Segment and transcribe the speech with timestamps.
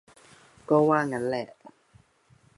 [0.69, 1.47] ก็ว่างั้นแหละ